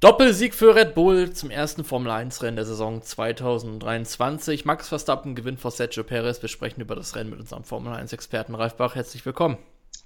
[0.00, 4.64] Doppelsieg für Red Bull zum ersten Formel 1-Rennen der Saison 2023.
[4.64, 6.40] Max Verstappen gewinnt vor Sergio Perez.
[6.40, 8.94] Wir sprechen über das Rennen mit unserem Formel 1-Experten Ralf Bach.
[8.94, 9.58] Herzlich willkommen.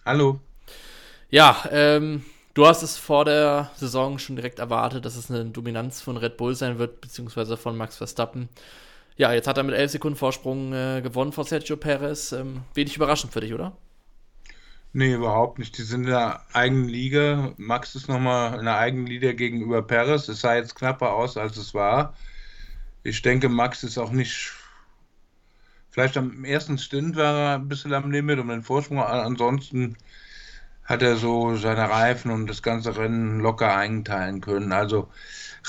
[0.06, 0.40] Hallo.
[1.28, 2.24] Ja, ähm,
[2.54, 6.38] du hast es vor der Saison schon direkt erwartet, dass es eine Dominanz von Red
[6.38, 8.48] Bull sein wird, beziehungsweise von Max Verstappen.
[9.18, 12.32] Ja, jetzt hat er mit 11 Sekunden Vorsprung äh, gewonnen vor Sergio Perez.
[12.32, 13.76] Ähm, wenig überraschend für dich, oder?
[14.94, 15.76] Nee, überhaupt nicht.
[15.78, 17.54] Die sind in der eigenen Liga.
[17.56, 20.28] Max ist nochmal in der eigenen Liga gegenüber Perez.
[20.28, 22.14] Es sah jetzt knapper aus, als es war.
[23.02, 24.52] Ich denke, Max ist auch nicht.
[25.90, 29.00] Vielleicht am ersten Stint war er ein bisschen am Limit um den Vorsprung.
[29.00, 29.96] Ansonsten
[30.84, 34.72] hat er so seine Reifen und das ganze Rennen locker einteilen können.
[34.72, 35.08] Also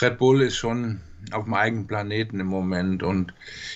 [0.01, 3.03] Red Bull ist schon auf dem eigenen Planeten im Moment.
[3.03, 3.33] Und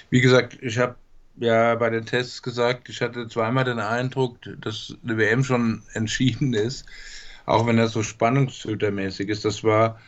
[0.09, 0.97] wie gesagt, ich habe
[1.39, 6.53] ja bei den Tests gesagt, ich hatte zweimal den Eindruck, dass eine WM schon entschieden
[6.53, 6.85] ist,
[7.45, 9.45] auch wenn das so spannungshütermäßig ist.
[9.45, 9.99] Das war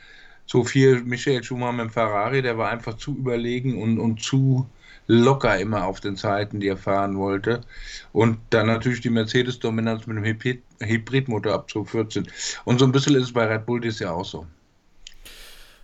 [0.46, 4.68] zu viel Michael Schumacher mit dem Ferrari, der war einfach zu überlegen und, und zu
[5.08, 7.62] locker immer auf den Zeiten, die er fahren wollte.
[8.14, 12.28] Und dann natürlich die Mercedes-Dominanz mit dem Hybridmotor ab 2014.
[12.66, 14.46] Und so ein bisschen ist es bei Red Bull dieses Jahr auch so.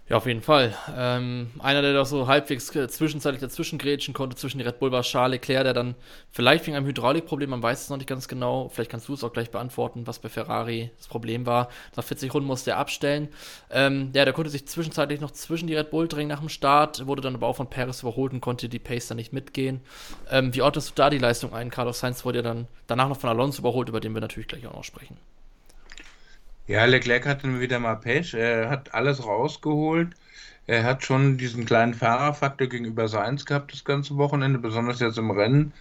[0.08, 0.75] Ja, auf jeden Fall.
[0.95, 5.02] Ähm, einer, der doch so halbwegs zwischenzeitlich dazwischen grätschen konnte zwischen die Red Bull war
[5.02, 5.95] Charles Leclerc, der dann
[6.30, 9.23] vielleicht wegen einem Hydraulikproblem, man weiß es noch nicht ganz genau, vielleicht kannst du es
[9.23, 11.70] auch gleich beantworten, was bei Ferrari das Problem war.
[11.95, 13.30] Nach 40 Runden musste er abstellen.
[13.72, 17.08] Ähm, ja, der konnte sich zwischenzeitlich noch zwischen die Red Bull drängen nach dem Start,
[17.08, 19.81] wurde dann aber auch von Perez überholt und konnte die Pace dann nicht mitgehen.
[20.30, 21.72] Ähm, wie ordnest du da die Leistung ein?
[21.72, 24.67] Carlos Sainz wurde ja dann danach noch von Alonso überholt, über den wir natürlich gleich
[24.67, 25.17] auch noch sprechen.
[26.68, 28.34] Ja, Leclerc hatte wieder mal Pech.
[28.34, 30.16] Er hat alles rausgeholt.
[30.68, 35.30] Er hat schon diesen kleinen Fahrerfaktor gegenüber Sainz gehabt das ganze Wochenende, besonders jetzt im
[35.32, 35.74] Rennen.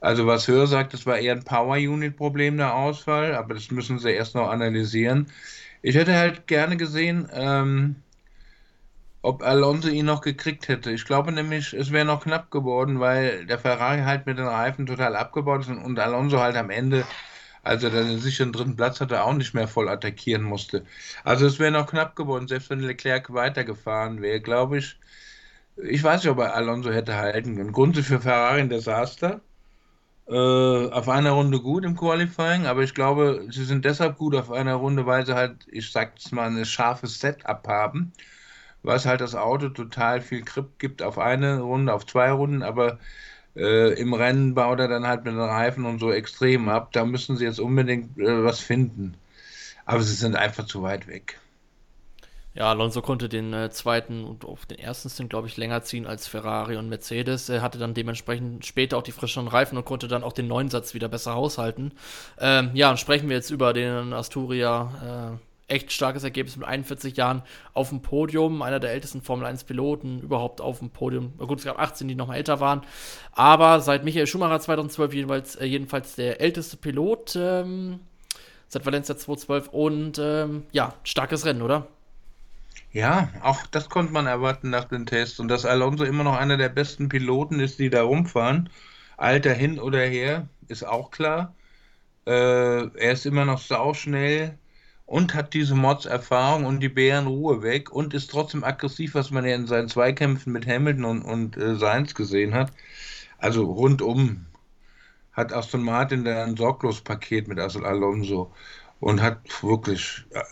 [0.00, 4.10] Also was Höher sagt, das war eher ein Power-Unit-Problem, der Ausfall, aber das müssen sie
[4.12, 5.28] erst noch analysieren.
[5.82, 7.96] Ich hätte halt gerne gesehen, ähm,
[9.22, 10.90] ob Alonso ihn noch gekriegt hätte.
[10.90, 14.86] Ich glaube nämlich, es wäre noch knapp geworden, weil der Ferrari halt mit den Reifen
[14.86, 17.04] total abgebaut ist und Alonso halt am Ende
[17.68, 20.84] als er dann den sicheren dritten Platz hatte, auch nicht mehr voll attackieren musste.
[21.24, 24.98] Also es wäre noch knapp geworden, selbst wenn Leclerc weitergefahren wäre, glaube ich.
[25.76, 27.72] Ich weiß nicht, ob er Alonso hätte halten können.
[27.72, 29.40] Grundsätzlich für Ferrari ein Desaster.
[30.28, 34.50] Äh, auf einer Runde gut im Qualifying, aber ich glaube, sie sind deshalb gut auf
[34.50, 38.12] einer Runde, weil sie halt, ich sag's mal, ein scharfes Setup haben,
[38.82, 42.98] was halt das Auto total viel Grip gibt auf eine Runde, auf zwei Runden, aber
[43.58, 46.92] äh, Im Rennen baut er dann halt mit den Reifen und so extrem ab.
[46.92, 49.14] Da müssen sie jetzt unbedingt äh, was finden.
[49.84, 51.40] Aber sie sind einfach zu weit weg.
[52.54, 56.06] Ja, Alonso konnte den äh, zweiten und auf den ersten Stint, glaube ich, länger ziehen
[56.06, 57.48] als Ferrari und Mercedes.
[57.48, 60.68] Er hatte dann dementsprechend später auch die frischeren Reifen und konnte dann auch den neuen
[60.68, 61.92] Satz wieder besser haushalten.
[62.40, 67.16] Ähm, ja, und sprechen wir jetzt über den Asturia äh, echt starkes Ergebnis mit 41
[67.16, 67.42] Jahren
[67.74, 71.36] auf dem Podium, einer der ältesten Formel 1 Piloten überhaupt auf dem Podium.
[71.38, 72.82] Gut, es gab 18, die noch mal älter waren,
[73.32, 78.00] aber seit Michael Schumacher 2012 jedenfalls, äh, jedenfalls der älteste Pilot ähm,
[78.66, 81.86] seit Valencia 2012 und ähm, ja, starkes Rennen, oder?
[82.92, 86.56] Ja, auch das konnte man erwarten nach dem Test und dass Alonso immer noch einer
[86.56, 88.70] der besten Piloten ist, die da rumfahren,
[89.18, 91.54] Alter hin oder her, ist auch klar.
[92.26, 94.58] Äh, er ist immer noch sauschnell
[95.08, 99.54] und hat diese Mods-Erfahrung und die Bärenruhe weg und ist trotzdem aggressiv, was man ja
[99.54, 102.70] in seinen Zweikämpfen mit Hamilton und, und äh, Sainz gesehen hat.
[103.38, 104.44] Also rundum
[105.32, 108.52] hat Aston Martin da ein Sorglos-Paket mit Alonso
[109.00, 110.42] und hat wirklich äh,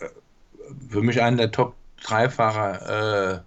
[0.89, 3.39] für mich einen der Top-3-Fahrer äh,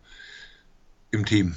[1.10, 1.56] im Team.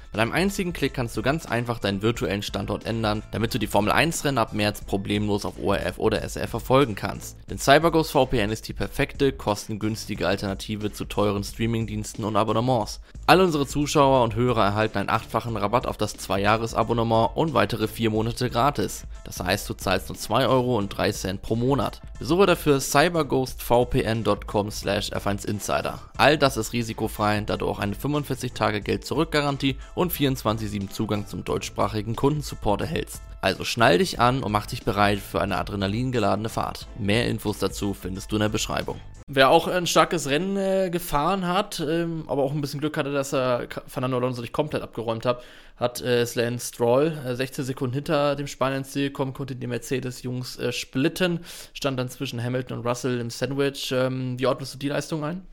[0.13, 3.67] Mit einem einzigen Klick kannst du ganz einfach deinen virtuellen Standort ändern, damit du die
[3.67, 7.37] Formel 1 Rennen ab März problemlos auf ORF oder SRF verfolgen kannst.
[7.49, 12.99] Denn CyberGhost VPN ist die perfekte, kostengünstige Alternative zu teuren Streamingdiensten und Abonnements.
[13.25, 18.09] Alle unsere Zuschauer und Hörer erhalten einen achtfachen Rabatt auf das 2-Jahres-Abonnement und weitere 4
[18.09, 19.05] Monate gratis.
[19.23, 22.01] Das heißt, du zahlst nur 2 Euro und 3 Cent pro Monat.
[22.19, 25.99] Besuche dafür cyberghostvpn.com slash f1insider.
[26.17, 29.77] All das ist risikofrei, da du auch eine 45 Tage Geld-Zurück-Garantie
[30.09, 33.21] 24-7 Zugang zum deutschsprachigen Kundensupport erhältst.
[33.41, 36.87] Also schnall dich an und mach dich bereit für eine adrenalingeladene Fahrt.
[36.99, 38.99] Mehr Infos dazu findest du in der Beschreibung.
[39.27, 43.13] Wer auch ein starkes Rennen äh, gefahren hat, ähm, aber auch ein bisschen Glück hatte,
[43.13, 45.41] dass er Fernando Alonso nicht komplett abgeräumt hat,
[45.77, 50.59] hat äh, Lance Stroll äh, 16 Sekunden hinter dem Spanier Ziel kommen, konnte die Mercedes-Jungs
[50.59, 51.39] äh, splitten,
[51.73, 53.91] stand dann zwischen Hamilton und Russell im Sandwich.
[53.91, 55.47] Ähm, wie ordnest du die Leistung ein?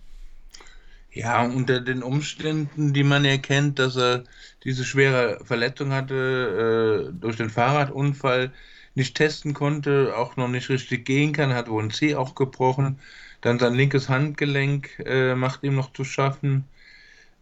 [1.19, 4.23] Ja, unter den Umständen, die man ja kennt, dass er
[4.65, 8.53] diese schwere Verletzung hatte äh, durch den Fahrradunfall,
[8.95, 13.01] nicht testen konnte, auch noch nicht richtig gehen kann, hat wohl ein C auch gebrochen.
[13.41, 16.65] Dann sein linkes Handgelenk äh, macht ihm noch zu schaffen.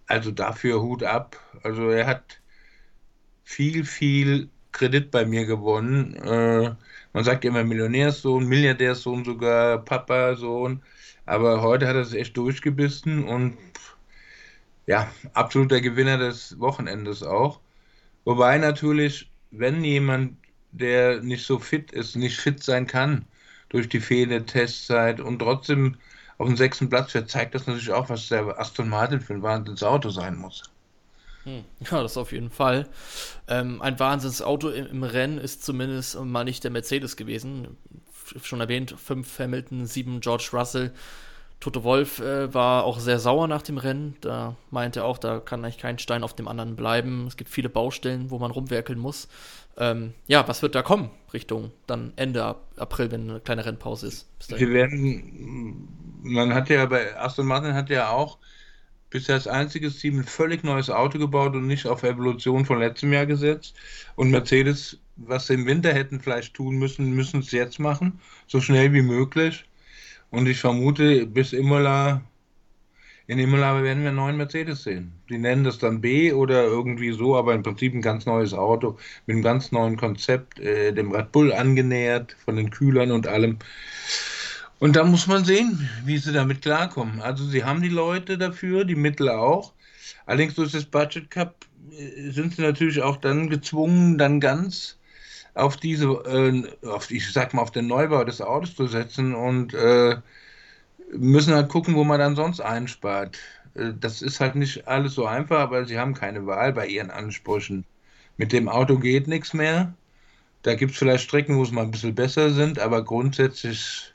[0.06, 1.38] Also dafür Hut ab.
[1.62, 2.40] Also er hat
[3.44, 6.14] viel, viel Kredit bei mir gewonnen.
[6.17, 6.75] Äh,
[7.12, 10.82] man sagt immer Millionärssohn, Milliardärssohn sogar, Papa-Sohn.
[11.26, 13.56] Aber heute hat er es echt durchgebissen und
[14.87, 17.61] ja, absoluter Gewinner des Wochenendes auch.
[18.25, 20.37] Wobei natürlich, wenn jemand,
[20.73, 23.26] der nicht so fit ist, nicht fit sein kann
[23.69, 25.96] durch die fehlende Testzeit und trotzdem
[26.38, 29.43] auf dem sechsten Platz fährt, zeigt das natürlich auch, was der Aston Martin für ein
[29.43, 30.62] Wahnsinnsauto sein muss.
[31.44, 31.64] Hm.
[31.90, 32.88] Ja, das auf jeden Fall.
[33.49, 37.76] Ähm, ein Wahnsinnsauto im, im Rennen ist zumindest mal nicht der Mercedes gewesen.
[38.43, 40.93] Schon erwähnt, fünf Hamilton, sieben George Russell.
[41.58, 44.17] Toto Wolf äh, war auch sehr sauer nach dem Rennen.
[44.20, 47.26] Da meinte er auch, da kann eigentlich kein Stein auf dem anderen bleiben.
[47.26, 49.28] Es gibt viele Baustellen, wo man rumwerkeln muss.
[49.78, 54.28] Ähm, ja, was wird da kommen Richtung dann Ende April, wenn eine kleine Rennpause ist?
[54.49, 55.88] Wir werden,
[56.23, 58.38] man hat ja bei Aston Martin hat ja auch
[59.11, 63.12] bisher als einziges Team ein völlig neues Auto gebaut und nicht auf Evolution von letztem
[63.12, 63.75] Jahr gesetzt.
[64.14, 68.61] Und Mercedes, was sie im Winter hätten vielleicht tun müssen, müssen es jetzt machen, so
[68.61, 69.65] schnell wie möglich.
[70.31, 72.21] Und ich vermute, bis Imola,
[73.27, 75.13] in Imola werden wir einen neuen Mercedes sehen.
[75.29, 78.99] Die nennen das dann B oder irgendwie so, aber im Prinzip ein ganz neues Auto
[79.27, 83.59] mit einem ganz neuen Konzept, äh, dem Red Bull angenähert, von den Kühlern und allem.
[84.79, 87.21] Und da muss man sehen, wie sie damit klarkommen.
[87.21, 89.73] Also sie haben die Leute dafür, die Mittel auch.
[90.27, 94.96] Allerdings durch das Budget Cup äh, sind sie natürlich auch dann gezwungen, dann ganz
[95.56, 99.75] auf diese, äh, auf, ich sag mal, auf den Neubau des Autos zu setzen und
[99.75, 100.17] äh,
[101.12, 103.38] müssen halt gucken, wo man dann sonst einspart.
[103.75, 107.11] Äh, das ist halt nicht alles so einfach, aber sie haben keine Wahl bei ihren
[107.11, 107.87] Ansprüchen.
[108.37, 109.94] Mit dem Auto geht nichts mehr.
[110.62, 114.12] Da gibt es vielleicht Strecken, wo es mal ein bisschen besser sind, aber grundsätzlich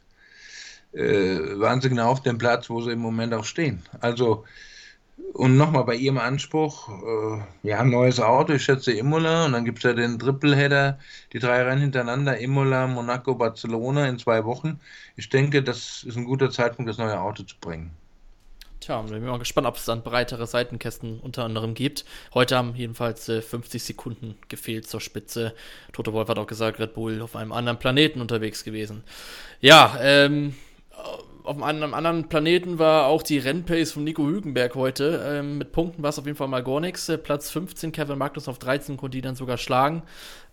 [0.94, 3.84] äh, waren sie genau auf dem Platz, wo sie im Moment auch stehen.
[4.02, 4.46] Also,
[5.34, 6.90] und nochmal bei ihrem Anspruch,
[7.64, 11.00] äh, ein neues Auto, ich schätze Imola, und dann gibt es ja den Tripleheader,
[11.34, 14.80] die drei Rennen hintereinander, Imola, Monaco, Barcelona in zwei Wochen.
[15.16, 17.92] Ich denke, das ist ein guter Zeitpunkt, das neue Auto zu bringen.
[18.82, 22.04] Tja, ich bin mal gespannt, ob es dann breitere Seitenkästen unter anderem gibt.
[22.34, 25.54] Heute haben jedenfalls äh, 50 Sekunden gefehlt zur Spitze.
[25.94, 29.04] Toto Wolf hat auch gesagt, Red Bull auf einem anderen Planeten unterwegs gewesen.
[29.60, 30.56] Ja, ähm,
[31.44, 35.24] auf einem anderen Planeten war auch die Rennpace von Nico Hülkenberg heute.
[35.26, 37.10] Ähm, mit Punkten war es auf jeden Fall mal gar nichts.
[37.10, 40.04] Äh, Platz 15, Kevin Magnus auf 13 konnte die dann sogar schlagen.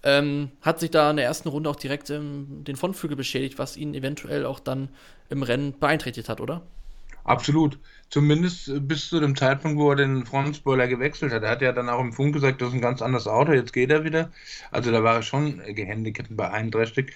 [0.02, 3.76] Ähm, hat sich da in der ersten Runde auch direkt ähm, den Frontflügel beschädigt, was
[3.76, 4.88] ihn eventuell auch dann
[5.29, 6.62] im Rennen beeinträchtigt hat, oder?
[7.25, 7.79] Absolut.
[8.08, 11.43] Zumindest äh, bis zu dem Zeitpunkt, wo er den Frontspoiler gewechselt hat.
[11.43, 13.73] Er hat ja dann auch im Funk gesagt, das ist ein ganz anderes Auto, jetzt
[13.73, 14.32] geht er wieder.
[14.70, 17.11] Also da war er schon gehandicapt und beeinträchtigt.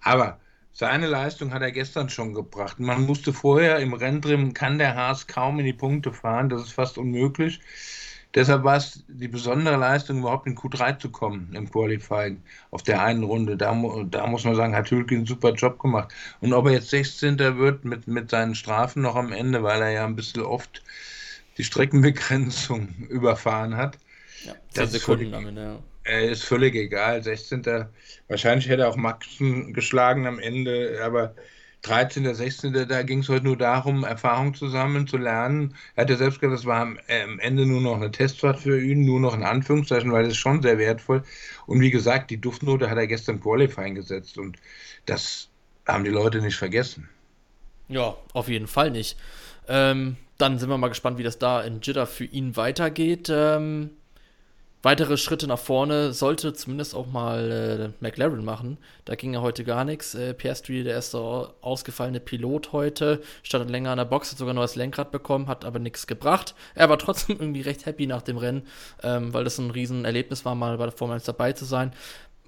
[0.00, 0.40] Aber
[0.78, 2.78] seine Leistung hat er gestern schon gebracht.
[2.78, 6.72] Man musste vorher im Renntrim, kann der Haas kaum in die Punkte fahren, das ist
[6.72, 7.58] fast unmöglich.
[8.32, 12.40] Deshalb war es die besondere Leistung, überhaupt in Q3 zu kommen im Qualifying
[12.70, 13.56] auf der einen Runde.
[13.56, 13.74] Da,
[14.08, 16.14] da muss man sagen, hat Hülke einen super Job gemacht.
[16.40, 17.38] Und ob er jetzt 16.
[17.38, 20.84] wird mit, mit seinen Strafen noch am Ende, weil er ja ein bisschen oft
[21.56, 23.98] die Streckenbegrenzung überfahren hat.
[24.44, 25.78] Ja, 10 Sekunden am Ende, ja.
[26.08, 27.22] Äh, ist völlig egal.
[27.22, 27.62] 16.
[28.28, 31.34] Wahrscheinlich hätte er auch Maxen geschlagen am Ende, aber
[31.82, 32.88] 13., 16.
[32.88, 35.74] da ging es heute nur darum, Erfahrung zu sammeln, zu lernen.
[35.94, 38.58] Er hat ja selbst gesagt, das war am, äh, am Ende nur noch eine Testfahrt
[38.58, 41.22] für ihn, nur noch in Anführungszeichen, weil das ist schon sehr wertvoll.
[41.66, 44.58] Und wie gesagt, die Duftnote hat er gestern Qualifying gesetzt und
[45.06, 45.50] das
[45.86, 47.08] haben die Leute nicht vergessen.
[47.88, 49.16] Ja, auf jeden Fall nicht.
[49.68, 53.28] Ähm, dann sind wir mal gespannt, wie das da in Jeddah für ihn weitergeht.
[53.30, 53.90] Ähm,
[54.82, 58.78] weitere Schritte nach vorne sollte zumindest auch mal äh, McLaren machen.
[59.04, 60.14] Da ging ja heute gar nichts.
[60.14, 61.18] Äh, Piastri, der erste
[61.60, 65.78] ausgefallene Pilot heute, stand länger an der Box, hat sogar neues Lenkrad bekommen, hat aber
[65.78, 66.54] nichts gebracht.
[66.74, 68.62] Er war trotzdem irgendwie recht happy nach dem Rennen,
[69.02, 71.92] ähm, weil das ein Riesenerlebnis war, mal bei der Formel 1 dabei zu sein.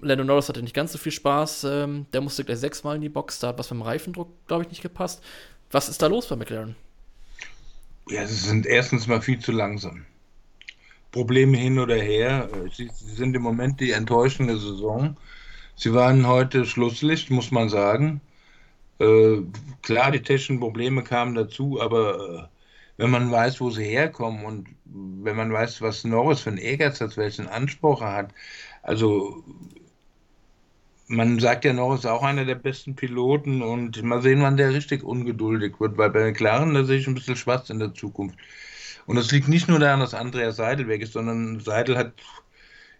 [0.01, 1.65] Lando Norris hatte nicht ganz so viel Spaß.
[1.65, 3.39] Ähm, der musste gleich sechsmal in die Box.
[3.39, 5.23] Da hat was beim Reifendruck, glaube ich, nicht gepasst.
[5.69, 6.75] Was ist da los bei McLaren?
[8.09, 10.05] Ja, sie sind erstens mal viel zu langsam.
[11.11, 12.49] Probleme hin oder her.
[12.73, 15.17] Sie, sie, sind im Moment die enttäuschende Saison.
[15.75, 18.21] Sie waren heute Schlusslicht, muss man sagen.
[18.99, 19.41] Äh,
[19.81, 24.67] klar, die technischen Probleme kamen dazu, aber äh, wenn man weiß, wo sie herkommen und
[24.85, 28.33] wenn man weiß, was Norris für einen Ehrgeiz hat, welchen Anspruch er hat,
[28.83, 29.43] also
[31.07, 34.73] man sagt ja, Norris ist auch einer der besten Piloten und mal sehen, wann der
[34.73, 38.37] richtig ungeduldig wird, weil bei McLaren, da sehe ich ein bisschen schwarz in der Zukunft.
[39.11, 42.13] Und das liegt nicht nur daran, dass Andrea Seidel weg ist, sondern Seidel hat,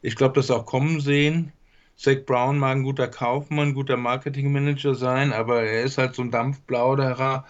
[0.02, 1.54] ich glaube, das auch kommen sehen.
[1.96, 6.30] Zach Brown mag ein guter Kaufmann, guter Marketingmanager sein, aber er ist halt so ein
[6.30, 7.46] Dampfplauderer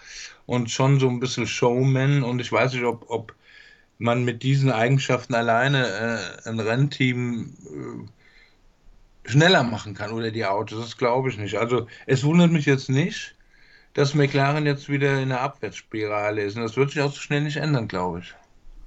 [0.46, 2.22] und schon so ein bisschen Showman.
[2.22, 3.34] Und ich weiß nicht, ob, ob
[3.98, 5.84] man mit diesen Eigenschaften alleine
[6.44, 7.56] äh, ein Rennteam
[9.26, 10.78] äh, schneller machen kann oder die Autos.
[10.78, 11.56] Das glaube ich nicht.
[11.58, 13.34] Also es wundert mich jetzt nicht,
[13.94, 16.56] dass McLaren jetzt wieder in einer Abwärtsspirale ist.
[16.56, 18.34] Und das wird sich auch so schnell nicht ändern, glaube ich.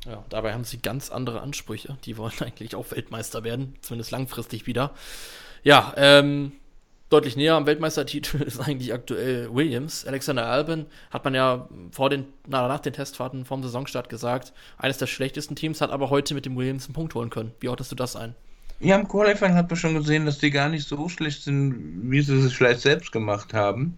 [0.06, 1.98] Ja, dabei haben sie ganz andere Ansprüche.
[2.06, 4.92] Die wollen eigentlich auch Weltmeister werden, zumindest langfristig wieder.
[5.64, 6.52] Ja, ähm,
[7.10, 10.06] deutlich näher am Weltmeistertitel ist eigentlich aktuell Williams.
[10.06, 14.98] Alexander Albin hat man ja vor den, na, nach den Testfahrten vom Saisonstart gesagt, eines
[14.98, 17.52] der schlechtesten Teams, hat aber heute mit dem Williams einen Punkt holen können.
[17.60, 18.36] Wie ordnest du das ein?
[18.80, 22.22] Ja, im Qualifying hat man schon gesehen, dass die gar nicht so schlecht sind, wie
[22.22, 23.98] sie es vielleicht selbst gemacht haben.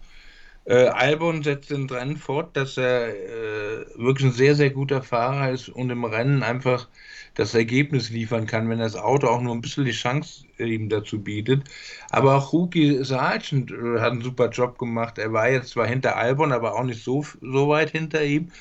[0.68, 5.52] Äh, Albon setzt den Rennen fort, dass er äh, wirklich ein sehr, sehr guter Fahrer
[5.52, 6.90] ist und im Rennen einfach
[7.36, 11.22] das Ergebnis liefern kann, wenn das Auto auch nur ein bisschen die Chance ihm dazu
[11.22, 11.64] bietet.
[12.10, 15.18] Aber auch Ruki Sargent äh, hat einen super Job gemacht.
[15.18, 18.52] Er war jetzt zwar hinter Albon, aber auch nicht so, so weit hinter ihm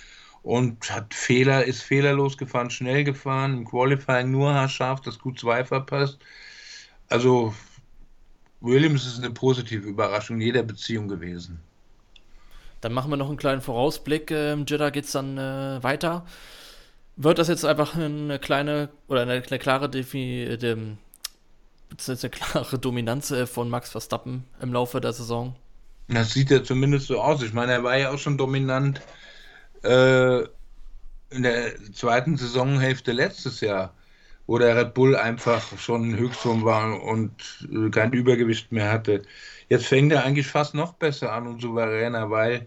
[0.42, 6.18] und hat Fehler, ist fehlerlos gefahren, schnell gefahren, im Qualifying nur haarscharf das Q2 verpasst.
[7.08, 7.54] Also
[8.60, 11.60] Williams ist eine positive Überraschung jeder Beziehung gewesen.
[12.80, 14.30] Dann machen wir noch einen kleinen Vorausblick.
[14.30, 16.24] Ähm, Jeddah geht es dann äh, weiter.
[17.16, 20.98] Wird das jetzt einfach eine kleine oder eine, eine klare Defi dem,
[22.06, 25.56] eine klare Dominanz äh, von Max Verstappen im Laufe der Saison?
[26.08, 27.42] Das sieht ja zumindest so aus.
[27.42, 29.00] Ich meine, er war ja auch schon dominant
[29.82, 30.42] äh,
[31.30, 33.94] in der zweiten Saisonhälfte letztes Jahr,
[34.46, 39.22] wo der Red Bull einfach schon Höchstform war und äh, kein Übergewicht mehr hatte.
[39.68, 42.66] Jetzt fängt er eigentlich fast noch besser an und souveräner, weil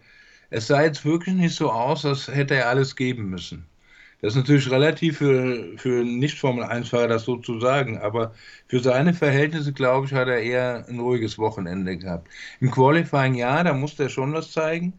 [0.50, 3.66] es sah jetzt wirklich nicht so aus, als hätte er alles geben müssen.
[4.22, 8.34] Das ist natürlich relativ für, für Nicht-Formel-1-Fahrer, das so zu sagen, aber
[8.68, 12.28] für seine Verhältnisse, glaube ich, hat er eher ein ruhiges Wochenende gehabt.
[12.60, 14.94] Im Qualifying, ja, da musste er schon was zeigen,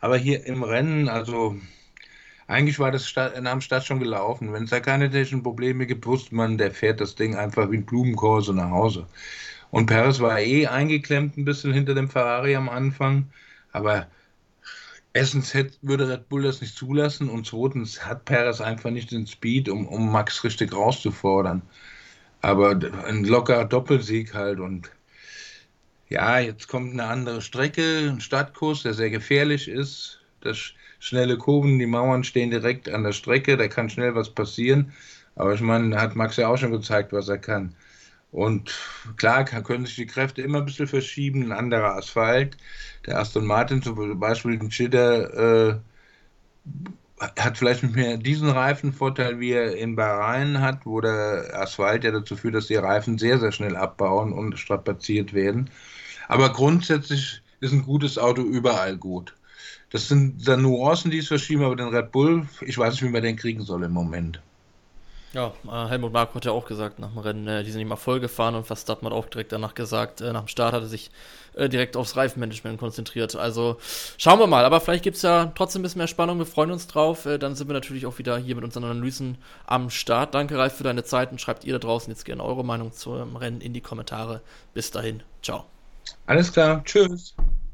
[0.00, 1.56] aber hier im Rennen, also
[2.46, 4.52] eigentlich war das Start, nach dem schon gelaufen.
[4.52, 7.78] Wenn es da keine technischen Probleme gibt, wusste man, der fährt das Ding einfach wie
[7.78, 9.06] ein Blumenkorso nach Hause.
[9.74, 13.32] Und Perez war eh eingeklemmt ein bisschen hinter dem Ferrari am Anfang.
[13.72, 14.06] Aber
[15.12, 19.26] erstens hätte, würde Red Bull das nicht zulassen und zweitens hat Perez einfach nicht den
[19.26, 21.62] Speed, um, um Max richtig rauszufordern.
[22.40, 24.92] Aber ein lockerer Doppelsieg halt und
[26.08, 30.20] ja, jetzt kommt eine andere Strecke, ein Stadtkurs, der sehr gefährlich ist.
[30.40, 30.56] Das
[31.00, 34.92] schnelle Kurven, die Mauern stehen direkt an der Strecke, da kann schnell was passieren.
[35.34, 37.74] Aber ich meine, hat Max ja auch schon gezeigt, was er kann.
[38.34, 38.74] Und
[39.16, 42.56] klar können sich die Kräfte immer ein bisschen verschieben, ein anderer Asphalt.
[43.06, 45.76] Der Aston Martin zum Beispiel, den Chitter, äh,
[47.38, 52.10] hat vielleicht nicht mehr diesen Reifenvorteil, wie er in Bahrain hat, wo der Asphalt ja
[52.10, 55.70] dazu führt, dass die Reifen sehr, sehr schnell abbauen und strapaziert werden.
[56.26, 59.32] Aber grundsätzlich ist ein gutes Auto überall gut.
[59.90, 63.10] Das sind dann Nuancen, die es verschieben, aber den Red Bull, ich weiß nicht, wie
[63.10, 64.40] man den kriegen soll im Moment.
[65.34, 67.96] Ja, äh, Helmut Marko hat ja auch gesagt nach dem Rennen, äh, die sind immer
[67.96, 70.88] voll gefahren und Verstappen hat auch direkt danach gesagt, äh, nach dem Start hat er
[70.88, 71.10] sich
[71.56, 73.36] direkt aufs Reifenmanagement konzentriert.
[73.36, 73.76] Also
[74.18, 76.72] schauen wir mal, aber vielleicht gibt es ja trotzdem ein bisschen mehr Spannung, wir freuen
[76.72, 77.28] uns drauf.
[77.38, 80.34] Dann sind wir natürlich auch wieder hier mit unseren Analysen am Start.
[80.34, 83.36] Danke, Ralf, für deine Zeit und schreibt ihr da draußen jetzt gerne eure Meinung zum
[83.36, 84.40] Rennen in die Kommentare.
[84.72, 85.64] Bis dahin, ciao.
[86.26, 87.36] Alles klar, tschüss.